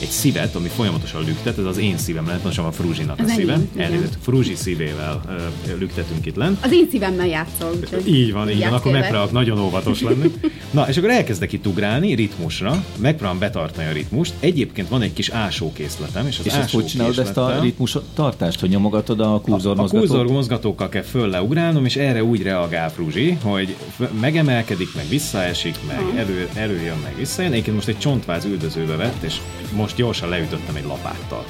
[0.00, 3.30] egy szívet, ami folyamatosan lüktet, ez az én szívem lehet, most a Fruzsinak a Az
[3.30, 3.52] szíve.
[3.52, 3.84] enyém, igen.
[3.86, 5.20] Elnézést, Fruzsi szívével
[5.68, 6.64] ö, lüktetünk itt lent.
[6.64, 7.70] Az én szívemmel játszol.
[7.80, 10.32] úgyhogy Így van, így van, akkor megpróbálok nagyon óvatos lenni.
[10.70, 14.34] Na, és akkor elkezdek itt ugrálni ritmusra, megpróbálom betartani a ritmust.
[14.40, 18.60] Egyébként van egy kis ásókészletem, és az És ezt hogy csinálod ezt a ritmus tartást,
[18.60, 20.30] hogy nyomogatod a kurzor a kurzor mozgatót?
[20.32, 23.76] mozgatókkal kell föl leugrálnom, és erre úgy reagál Fruzsi, hogy
[24.20, 27.52] megemelkedik, meg visszaesik, meg elő, előjön, meg visszajön.
[27.52, 29.36] Egyébként most egy csontváz üldözőbe vett, és
[29.72, 31.44] most gyorsan leütöttem egy lapáttal.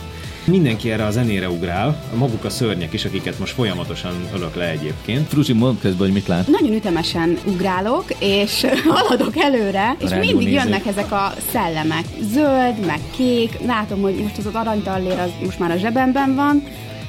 [0.47, 5.29] Mindenki erre a zenére ugrál, maguk a szörnyek is, akiket most folyamatosan ölök le egyébként.
[5.29, 6.47] Fruzsi, mondd közben, hogy mit lát.
[6.47, 10.65] Nagyon ütemesen ugrálok, és haladok előre, és rádió mindig nézők.
[10.65, 12.05] jönnek ezek a szellemek.
[12.33, 16.63] Zöld, meg kék, látom, hogy most az az aranytallér az most már a zsebemben van.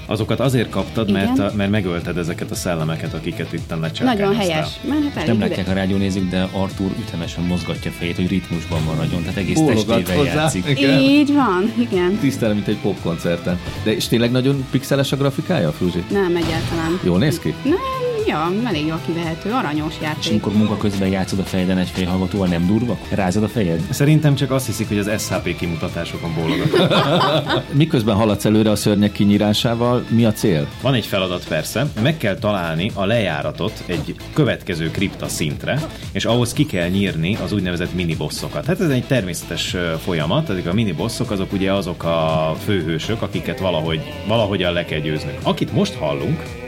[0.09, 4.15] Azokat azért kaptad, mert, a, mert megölted ezeket a szellemeket, akiket itt lecselkáltál.
[4.15, 4.67] Nagyon helyes.
[4.83, 9.37] Mert hát Nem látják a rádiónézők, de Artur ütemesen mozgatja fejét, hogy ritmusban maradjon, tehát
[9.37, 10.33] egész Bólogat testével hozzá.
[10.33, 10.65] játszik.
[10.69, 10.99] Igen.
[10.99, 12.17] Így van, igen.
[12.19, 13.59] Tisztelem, mint egy popkoncerten.
[13.83, 16.03] De és tényleg nagyon pixeles a grafikája, Fruzsi?
[16.11, 16.99] Nem, egyáltalán.
[17.03, 17.53] Jól néz ki?
[17.63, 20.31] Nem, ja, elég jól kivehető, aranyos És játék.
[20.31, 22.97] amikor munka közben játszod a fejeden egy fejhallgatóval, nem durva?
[23.09, 23.81] Rázod a fejed?
[23.89, 26.93] Szerintem csak azt hiszik, hogy az SHP kimutatásokon bólogat.
[27.73, 30.67] Miközben haladsz előre a szörnyek kinyírásával, mi a cél?
[30.81, 35.79] Van egy feladat persze, meg kell találni a lejáratot egy következő kripta szintre,
[36.11, 38.65] és ahhoz ki kell nyírni az úgynevezett minibossokat.
[38.65, 44.01] Hát ez egy természetes folyamat, ezek a minibosszok azok ugye azok a főhősök, akiket valahogy,
[44.27, 45.37] valahogyan le kell győznünk.
[45.43, 46.66] Akit most hallunk,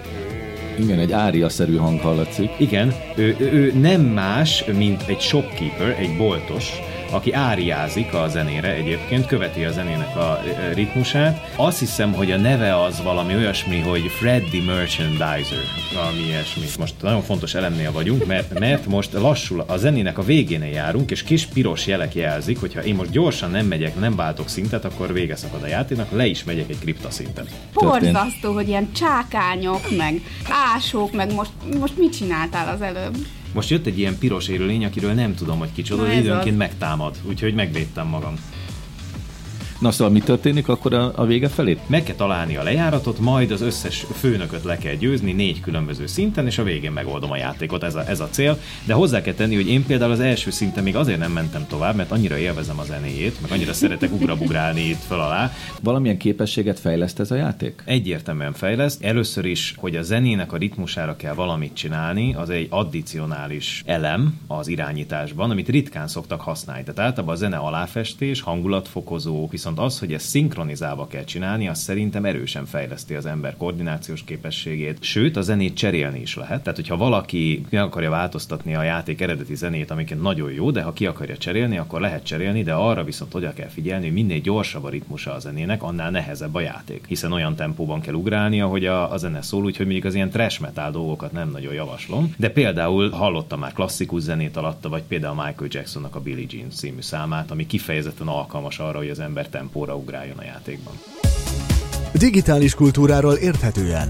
[0.80, 2.50] Igen, egy ária-szerű hang hallatszik.
[2.58, 6.72] Igen, ő, ő, ő nem más, mint egy shopkeeper, egy boltos,
[7.12, 10.41] aki áriázik a zenére egyébként, követi a zenének a
[10.74, 11.52] ritmusát.
[11.56, 16.63] Azt hiszem, hogy a neve az valami olyasmi, hogy Freddy Merchandiser, valami ilyesmi.
[16.80, 21.24] Most nagyon fontos elemnél vagyunk, mert, mert most lassul a zenének a végénél járunk, és
[21.24, 25.36] kis piros jelek jelzik, hogyha én most gyorsan nem megyek, nem váltok szintet, akkor vége
[25.36, 27.50] szakad a játéknak, le is megyek egy kripta szintet.
[27.74, 30.22] Borzasztó, hogy ilyen csákányok, meg
[30.76, 33.15] ásók, meg most, most mit csináltál az előbb?
[33.54, 37.54] Most jött egy ilyen piros élőlény, akiről nem tudom, hogy kicsoda, de időnként megtámad, úgyhogy
[37.54, 38.34] megvédtem magam.
[39.80, 41.78] Na szóval mi történik akkor a, a vége felé?
[41.88, 46.46] Meg kell találni a lejáratot, majd az összes főnököt le kell győzni négy különböző szinten,
[46.46, 48.60] és a végén megoldom a játékot, ez a, ez a cél.
[48.86, 51.96] De hozzá kell tenni, hogy én például az első szinten még azért nem mentem tovább,
[51.96, 55.52] mert annyira élvezem a zenéjét, meg annyira szeretek ugrabugrálni itt föl alá.
[55.82, 57.82] Valamilyen képességet fejleszt ez a játék?
[57.86, 59.04] Egyértelműen fejleszt.
[59.04, 64.68] Először is, hogy a zenének a ritmusára kell valamit csinálni, az egy addicionális elem az
[64.68, 66.84] irányításban, amit ritkán szoktak használni.
[66.84, 72.25] Tehát általában a zene aláfestés, hangulatfokozó, viszont az, hogy ezt szinkronizálva kell csinálni, az szerintem
[72.25, 74.97] erősen fejleszti az ember koordinációs képességét.
[75.01, 76.62] Sőt, a zenét cserélni is lehet.
[76.62, 80.93] Tehát, hogyha valaki ki akarja változtatni a játék eredeti zenét, amiket nagyon jó, de ha
[80.93, 84.84] ki akarja cserélni, akkor lehet cserélni, de arra viszont oda kell figyelni, hogy minél gyorsabb
[84.84, 87.05] a ritmusa a zenének, annál nehezebb a játék.
[87.08, 90.62] Hiszen olyan tempóban kell ugrálni, ahogy a, a zene szól, úgyhogy mondjuk az ilyen trash
[90.62, 92.34] metal dolgokat nem nagyon javaslom.
[92.38, 97.01] De például hallottam már klasszikus zenét alatta, vagy például Michael Jacksonnak a Billie Jean című
[97.01, 100.93] számát, ami kifejezetten alkalmas arra, hogy az ember tempóra ugráljon a játékban.
[102.13, 104.10] Digitális kultúráról érthetően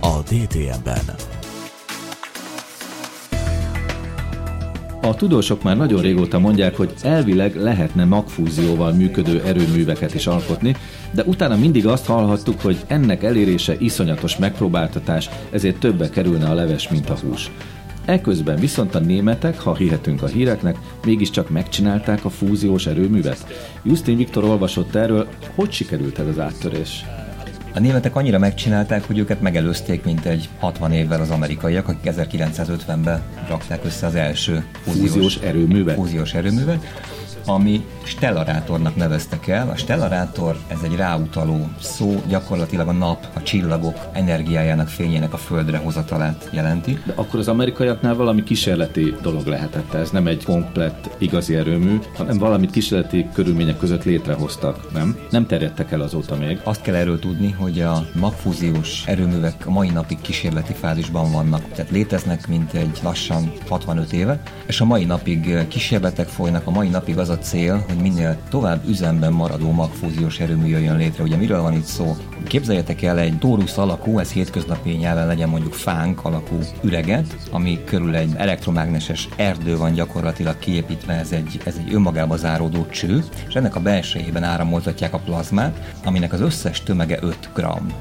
[0.00, 1.14] a DTM-ben.
[5.02, 10.76] A tudósok már nagyon régóta mondják, hogy elvileg lehetne magfúzióval működő erőműveket is alkotni,
[11.12, 16.88] de utána mindig azt hallhattuk, hogy ennek elérése iszonyatos megpróbáltatás, ezért többe kerülne a leves,
[16.88, 17.50] mint a hús.
[18.04, 23.46] Eközben viszont a németek, ha hihetünk a híreknek, mégiscsak megcsinálták a fúziós erőművet.
[23.82, 27.04] Justin Viktor olvasott erről, hogy sikerült ez az áttörés?
[27.74, 33.22] A németek annyira megcsinálták, hogy őket megelőzték, mint egy 60 évvel az amerikaiak, akik 1950-ben
[33.48, 35.94] rakták össze az első fúziós, Fúziós erőművet?
[35.94, 36.84] Fúziós erőművet.
[37.46, 39.70] Ami stellarátornak neveztek el.
[39.70, 45.78] A stellarátor ez egy ráutaló szó, gyakorlatilag a nap, a csillagok energiájának, fényének a földre
[45.78, 46.98] hozatalát jelenti.
[47.06, 49.94] De akkor az amerikaiaknál valami kísérleti dolog lehetett.
[49.94, 55.16] Ez nem egy komplett igazi erőmű, hanem valamit kísérleti körülmények között létrehoztak, nem?
[55.30, 56.60] Nem terjedtek el azóta még.
[56.64, 61.72] Azt kell erről tudni, hogy a magfúziós erőművek a mai napig kísérleti fázisban vannak.
[61.72, 66.88] Tehát léteznek mint egy lassan 65 éve, és a mai napig kísérletek folynak, a mai
[66.88, 71.22] napig az a cél, hogy minél tovább üzemben maradó magfúziós erőmű jöjjön létre.
[71.22, 72.16] Ugye miről van itt szó?
[72.46, 78.14] Képzeljétek el egy tórusz alakú, ez hétköznapi nyelven legyen mondjuk fánk alakú üreget, ami körül
[78.14, 83.76] egy elektromágneses erdő van gyakorlatilag kiépítve, ez egy, ez egy önmagába záródó cső, és ennek
[83.76, 87.60] a belsejében áramoltatják a plazmát, aminek az összes tömege 5 g.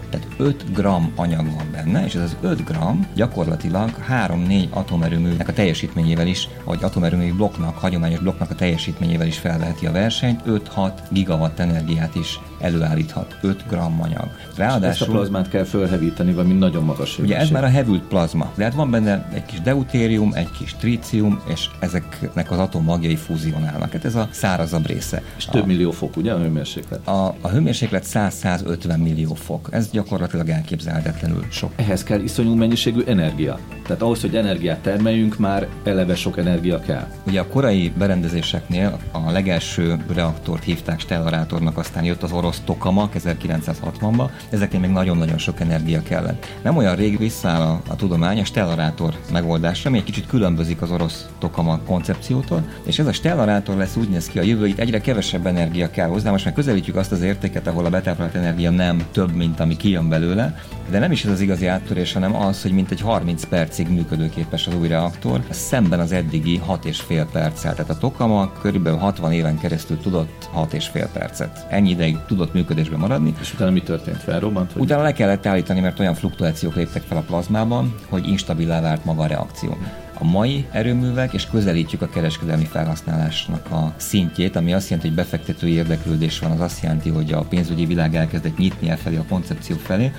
[0.10, 2.78] Tehát 5 g anyag van benne, és ez az 5 g
[3.16, 9.86] gyakorlatilag 3-4 atomerőműnek a teljesítményével is, vagy atomerőmű blokknak, hagyományos blokknak a teljesítményével is felveheti
[9.86, 14.30] a versenyt, 5-6 gigawatt energiát is előállíthat 5 g anyag.
[14.56, 17.30] Ráadásul, ezt a plazmát kell fölhevíteni valami nagyon magas hőmérséklet.
[17.30, 18.52] Ugye ez már a hevült plazma.
[18.56, 23.92] De hát van benne egy kis deutérium, egy kis trícium, és ezeknek az atommagjai fúzionálnak.
[23.92, 25.22] Hát ez a szárazabb része.
[25.38, 27.08] És több millió fok, ugye a hőmérséklet?
[27.08, 29.68] A, a hőmérséklet 100-150 millió fok.
[29.72, 31.72] Ez gyakorlatilag elképzelhetetlenül sok.
[31.76, 33.60] Ehhez kell iszonyú mennyiségű energia.
[33.88, 37.08] Tehát ahhoz, hogy energiát termeljünk, már eleve sok energia kell.
[37.28, 44.30] Ugye a korai berendezéseknél a legelső reaktort hívták stellarátornak, aztán jött az orosz tokamak 1960-ban,
[44.50, 46.46] ezeknél még nagyon-nagyon sok energia kellett.
[46.62, 50.92] Nem olyan rég visszáll a, a tudomány a stellarátor megoldásra, ami egy kicsit különbözik az
[50.92, 55.02] orosz tokamak koncepciótól, és ez a stellarátor lesz úgy néz ki a jövő, itt egyre
[55.02, 59.06] kevesebb energia kell hozzá, most már közelítjük azt az értéket, ahol a betáplált energia nem
[59.12, 60.56] több, mint ami kijön belőle,
[60.94, 64.68] de nem is ez az igazi áttörés, hanem az, hogy mint egy 30 percig működőképes
[64.68, 67.76] az új reaktor, szemben az eddigi 6,5 perccel.
[67.76, 71.66] Tehát a Tokama körülbelül 60 éven keresztül tudott 6,5 percet.
[71.70, 73.34] Ennyi ideig tudott működésben maradni.
[73.42, 74.18] És utána mi történt?
[74.18, 74.74] Felrobbant?
[74.74, 74.84] Vagy?
[74.84, 79.24] Utána le kellett állítani, mert olyan fluktuációk léptek fel a plazmában, hogy instabilá vált maga
[79.24, 79.78] a reakció
[80.14, 85.72] a mai erőművek, és közelítjük a kereskedelmi felhasználásnak a szintjét, ami azt jelenti, hogy befektetői
[85.72, 89.76] érdeklődés van, az azt jelenti, hogy a pénzügyi világ elkezdett nyitni e felé a koncepció
[89.76, 90.12] felé.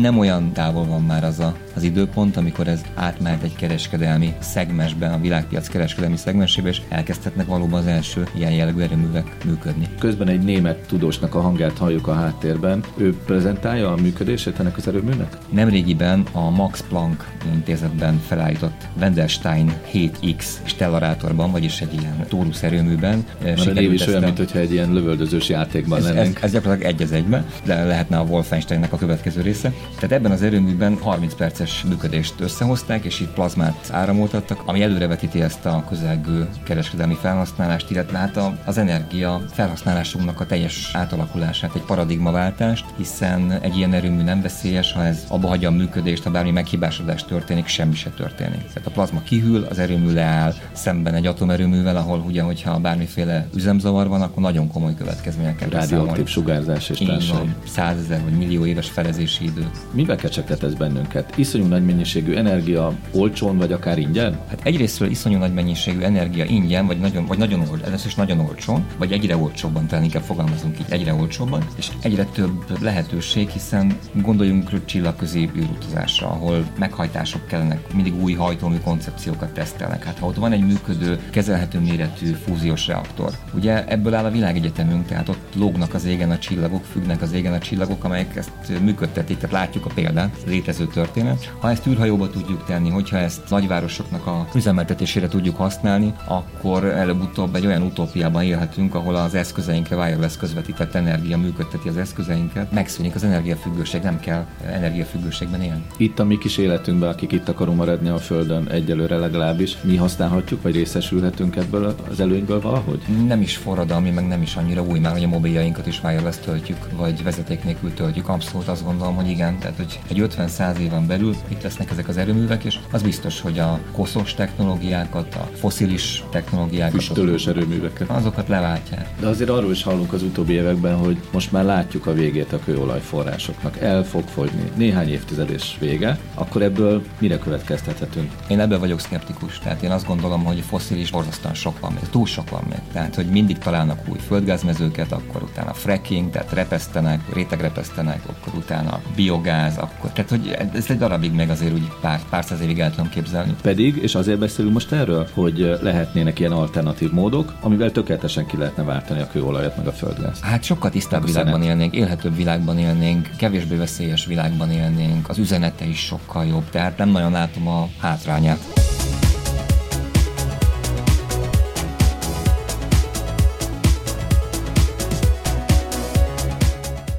[0.00, 5.12] Nem olyan távol van már az a, az időpont, amikor ez átmehet egy kereskedelmi szegmensben,
[5.12, 9.88] a világpiac kereskedelmi szegmensébe, és elkezdhetnek valóban az első ilyen jellegű erőművek működni.
[9.98, 12.84] Közben egy német tudósnak a hangját halljuk a háttérben.
[12.96, 15.36] Ő prezentálja a működését ennek az erőműnek?
[15.50, 23.24] Nemrégiben a Max Planck intézetben felállított Wendell Einstein 7X stellarátorban, vagyis egy ilyen tórusz erőműben.
[23.42, 26.36] Már a név is olyan, mintha egy ilyen lövöldözős játékban ez, lennénk.
[26.36, 29.72] Ez, ez gyakorlatilag egy az egybe, de lehetne a Wolfensteinnek a következő része.
[29.94, 35.66] Tehát ebben az erőműben 30 perces működést összehozták, és itt plazmát áramoltattak, ami előrevetíti ezt
[35.66, 43.58] a közelgő kereskedelmi felhasználást, illetve hát az energia felhasználásunknak a teljes átalakulását, egy paradigmaváltást, hiszen
[43.60, 47.66] egy ilyen erőmű nem veszélyes, ha ez abba hagyja a működést, ha bármi meghibásodás történik,
[47.66, 48.62] semmi se történik.
[48.62, 54.08] Tehát a plazma kihűl, az erőmű leáll szemben egy atomerőművel, ahol ugye, hogyha bármiféle üzemzavar
[54.08, 57.54] van, akkor nagyon komoly következményekkel Radioaktív sugárzás és társai.
[57.66, 59.70] Százezer vagy millió éves felezési idő.
[59.92, 61.32] Mivel kecsegtet ez bennünket?
[61.36, 64.38] Iszonyú nagy mennyiségű energia olcsón, vagy akár ingyen?
[64.48, 68.38] Hát egyrésztről iszonyú nagy mennyiségű energia ingyen, vagy nagyon, vagy nagyon olcsó, ez is nagyon
[68.40, 73.96] olcsón, vagy egyre olcsóbban, talán inkább fogalmazunk így, egyre olcsóbban, és egyre több lehetőség, hiszen
[74.12, 80.04] gondoljunk csillagközi űrutazásra, ahol meghajtások kellenek, mindig új hajtómű koncepció koncepciókat tesztelnek.
[80.04, 85.06] Hát ha ott van egy működő, kezelhető méretű fúziós reaktor, ugye ebből áll a világegyetemünk,
[85.06, 88.50] tehát ott lógnak az égen a csillagok, függnek az égen a csillagok, amelyek ezt
[88.82, 91.52] működtetik, tehát látjuk a példát, létező történet.
[91.58, 97.66] Ha ezt űrhajóba tudjuk tenni, hogyha ezt nagyvárosoknak a üzemeltetésére tudjuk használni, akkor előbb-utóbb egy
[97.66, 104.02] olyan utópiában élhetünk, ahol az eszközeinkre wireless közvetített energia működteti az eszközeinket, megszűnik az energiafüggőség,
[104.02, 105.82] nem kell energiafüggőségben élni.
[105.96, 109.96] Itt a mi kis életünkben, akik itt akarunk maradni a Földön, egyelőre egyelőre legalábbis mi
[109.96, 113.00] használhatjuk, vagy részesülhetünk ebből az előnyből valahogy?
[113.26, 116.76] Nem is forradalmi, meg nem is annyira új már, hogy a mobiljainkat is wireless töltjük,
[116.96, 118.28] vagy vezeték nélkül töltjük.
[118.28, 119.58] Abszolút azt gondolom, hogy igen.
[119.58, 123.58] Tehát, hogy egy 50-100 éven belül itt lesznek ezek az erőművek, és az biztos, hogy
[123.58, 129.08] a koszos technológiákat, a foszilis technológiákat, füstölős erőműveket, azokat leváltják.
[129.20, 132.60] De azért arról is hallunk az utóbbi években, hogy most már látjuk a végét a
[132.64, 133.78] kőolajforrásoknak.
[133.78, 138.30] El fog fogyni néhány évtized és vége, akkor ebből mire következtethetünk?
[138.48, 139.58] Én ebben vagyok vagyok szkeptikus.
[139.58, 142.78] Tehát én azt gondolom, hogy fosszilis borzasztóan sok van még, túl sok van még.
[142.92, 149.76] Tehát, hogy mindig találnak új földgázmezőket, akkor utána fracking, tehát repesztenek, rétegrepesztenek, akkor utána biogáz,
[149.76, 150.10] akkor.
[150.12, 153.54] Tehát, hogy ez egy darabig meg azért úgy pár, pár száz évig el tudom képzelni.
[153.62, 158.82] Pedig, és azért beszélünk most erről, hogy lehetnének ilyen alternatív módok, amivel tökéletesen ki lehetne
[158.82, 160.44] váltani a kőolajat meg a földgázt.
[160.44, 165.84] Hát sokkal tisztább a világban élnénk, élhetőbb világban élnénk, kevésbé veszélyes világban élnénk, az üzenete
[165.84, 168.79] is sokkal jobb, tehát nem nagyon látom a hátrányát.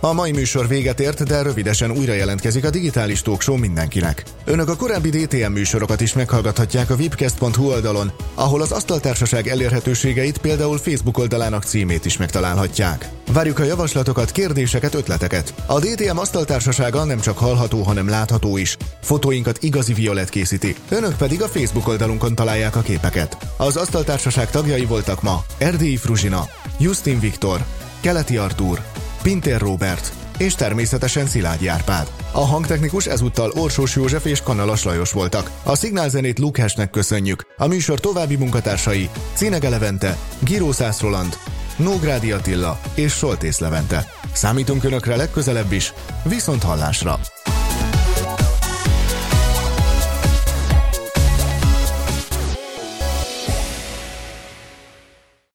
[0.04, 4.24] A mai műsor véget ért, de rövidesen újra jelentkezik a digitális talk show mindenkinek.
[4.46, 10.78] Önök a korábbi DTM műsorokat is meghallgathatják a vipcast.hu oldalon, ahol az asztaltársaság elérhetőségeit például
[10.78, 13.10] Facebook oldalának címét is megtalálhatják.
[13.34, 15.54] Várjuk a javaslatokat, kérdéseket, ötleteket.
[15.66, 18.78] A DTM asztaltársasága nem csak hallható, hanem látható is.
[19.02, 23.38] Fotóinkat igazi Violet készíti, önök pedig a Facebook oldalunkon találják a képeket.
[23.58, 26.48] Az asztaltársaság tagjai voltak ma Erdélyi Fruzsina,
[26.80, 27.66] Justin Viktor,
[28.02, 28.82] Keleti Artúr,
[29.22, 32.12] Pintér Robert és természetesen Szilágyi Árpád.
[32.32, 35.52] A hangtechnikus ezúttal Orsós József és Kanalas Lajos voltak.
[35.64, 37.46] A szignálzenét Luke Hashnek köszönjük.
[37.58, 41.38] A műsor további munkatársai Cínege Levente, Giró Szász Roland,
[41.76, 44.06] Nógrádi Attila és Soltész Levente.
[44.34, 45.94] Számítunk Önökre legközelebb is,
[46.24, 47.20] viszont hallásra!